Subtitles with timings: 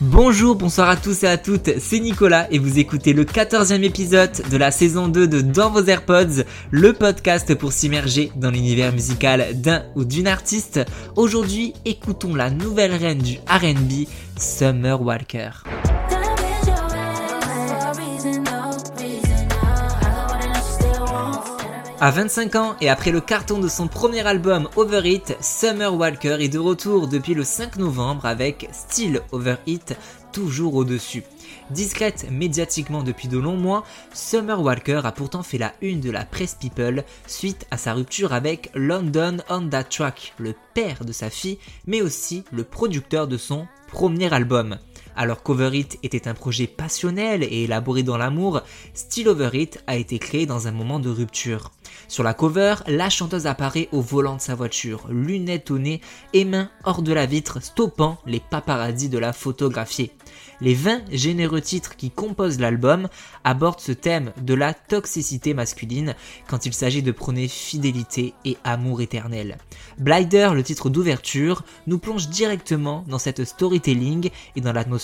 [0.00, 4.32] Bonjour, bonsoir à tous et à toutes, c'est Nicolas et vous écoutez le 14e épisode
[4.50, 9.60] de la saison 2 de Dans vos AirPods, le podcast pour s'immerger dans l'univers musical
[9.60, 10.80] d'un ou d'une artiste.
[11.16, 14.06] Aujourd'hui, écoutons la nouvelle reine du RB,
[14.36, 15.50] Summer Walker.
[22.04, 26.36] À 25 ans et après le carton de son premier album Over It, Summer Walker
[26.38, 29.96] est de retour depuis le 5 novembre avec Still Over It,
[30.30, 31.22] toujours au-dessus.
[31.70, 36.26] Discrète médiatiquement depuis de longs mois, Summer Walker a pourtant fait la une de la
[36.26, 41.30] presse People suite à sa rupture avec London on That Track, le père de sa
[41.30, 44.76] fille, mais aussi le producteur de son premier album.
[45.16, 48.62] Alors qu'Over It était un projet passionnel et élaboré dans l'amour,
[48.94, 51.70] Still Over It a été créé dans un moment de rupture.
[52.08, 56.00] Sur la cover, la chanteuse apparaît au volant de sa voiture, lunettes au nez
[56.32, 60.12] et mains hors de la vitre, stoppant les paparazzis de la photographier.
[60.60, 63.08] Les 20 généreux titres qui composent l'album
[63.42, 66.14] abordent ce thème de la toxicité masculine
[66.48, 69.58] quand il s'agit de prôner fidélité et amour éternel.
[69.98, 75.03] Blider, le titre d'ouverture, nous plonge directement dans cette storytelling et dans l'atmosphère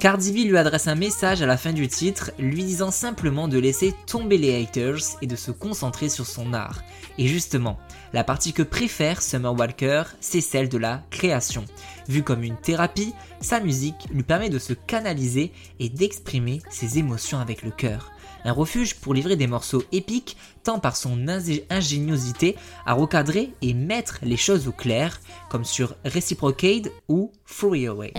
[0.00, 3.58] Cardi B lui adresse un message à la fin du titre, lui disant simplement de
[3.58, 6.80] laisser tomber les haters et de se concentrer sur son art.
[7.18, 7.78] Et justement,
[8.14, 11.66] la partie que préfère Summer Walker, c'est celle de la création.
[12.08, 17.38] Vue comme une thérapie, sa musique lui permet de se canaliser et d'exprimer ses émotions
[17.38, 18.10] avec le cœur
[18.44, 21.26] un refuge pour livrer des morceaux épiques tant par son
[21.70, 28.12] ingéniosité à recadrer et mettre les choses au clair, comme sur Reciprocade ou Free Away.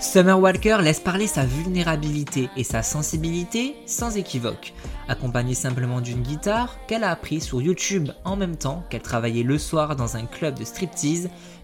[0.00, 4.72] Summer Walker laisse parler sa vulnérabilité et sa sensibilité sans équivoque,
[5.06, 9.58] accompagnée simplement d'une guitare qu'elle a appris sur YouTube en même temps qu'elle travaillait le
[9.58, 11.28] soir dans un club de striptease.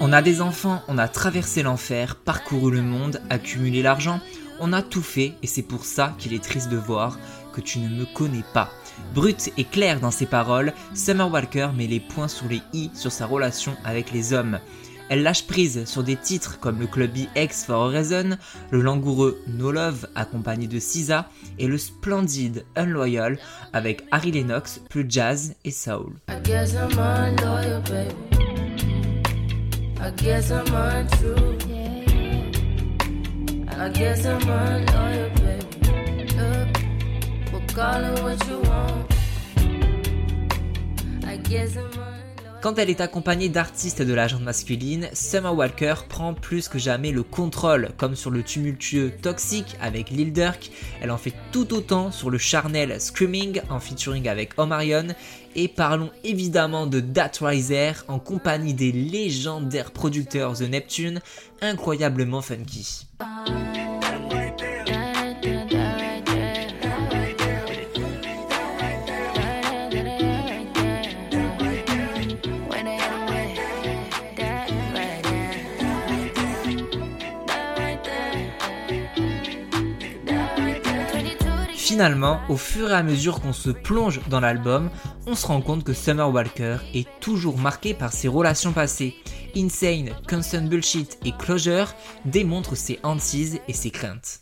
[0.00, 4.20] On a des enfants, on a traversé l'enfer, parcouru le monde, accumulé l'argent,
[4.60, 7.18] on a tout fait et c'est pour ça qu'il est triste de voir
[7.52, 8.70] que tu ne me connais pas.
[9.14, 13.12] Brut et clair dans ses paroles, Summer Walker met les points sur les i sur
[13.12, 14.58] sa relation avec les hommes.
[15.08, 18.38] Elle lâche prise sur des titres comme le clubby X for a Reason,
[18.70, 21.28] le langoureux No Love accompagné de SZA
[21.58, 23.38] et le splendide Unloyal
[23.72, 26.14] avec Harry Lennox plus jazz et soul.
[30.02, 31.58] I guess I'm untrue.
[31.68, 32.50] Yeah.
[33.78, 36.26] I guess I'm unloyal, baby.
[36.34, 36.68] Look,
[37.52, 39.14] we'll call it what you want.
[41.24, 42.11] I guess I'm.
[42.62, 47.10] Quand elle est accompagnée d'artistes de la genre masculine, Summer Walker prend plus que jamais
[47.10, 50.70] le contrôle, comme sur le tumultueux Toxic avec Lil Durk.
[51.00, 55.08] Elle en fait tout autant sur le charnel Screaming en featuring avec Omarion.
[55.56, 61.20] Et parlons évidemment de Dat Riser en compagnie des légendaires producteurs The Neptune,
[61.62, 63.08] incroyablement funky.
[81.92, 84.88] Finalement, au fur et à mesure qu'on se plonge dans l'album,
[85.26, 89.14] on se rend compte que Summer Walker est toujours marqué par ses relations passées.
[89.54, 91.92] Insane, Constant Bullshit et Closure
[92.24, 94.40] démontrent ses hantises et ses craintes.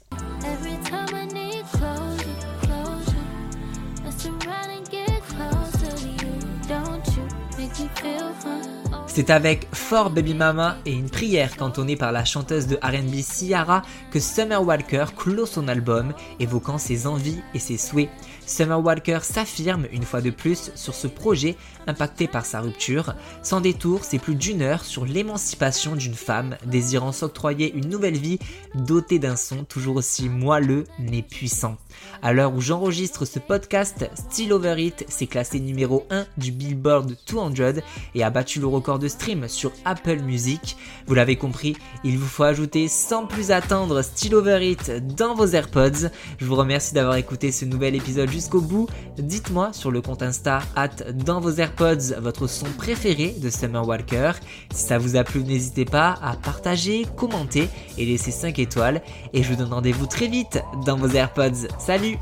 [9.12, 13.82] C'est avec Fort Baby Mama et une prière cantonnée par la chanteuse de RB Ciara
[14.12, 18.08] que Summer Walker clôt son album, évoquant ses envies et ses souhaits.
[18.46, 21.56] Summer Walker s'affirme une fois de plus sur ce projet
[21.88, 23.14] impacté par sa rupture.
[23.42, 28.38] Sans détour, c'est plus d'une heure sur l'émancipation d'une femme désirant s'octroyer une nouvelle vie
[28.74, 31.76] dotée d'un son toujours aussi moelleux mais puissant.
[32.22, 37.16] À l'heure où j'enregistre ce podcast, Still Over It s'est classé numéro 1 du Billboard
[37.28, 37.82] 200
[38.14, 40.76] et a battu le record de stream sur Apple Music.
[41.06, 45.46] Vous l'avez compris, il vous faut ajouter sans plus attendre Still Over It dans vos
[45.46, 46.08] AirPods.
[46.38, 48.86] Je vous remercie d'avoir écouté ce nouvel épisode jusqu'au bout.
[49.18, 54.32] Dites-moi sur le compte Insta at dans vos AirPods votre son préféré de Summer Walker.
[54.72, 57.68] Si ça vous a plu, n'hésitez pas à partager, commenter
[57.98, 59.02] et laisser 5 étoiles.
[59.32, 61.68] Et je vous donne rendez-vous très vite dans vos AirPods.
[61.78, 62.18] Salut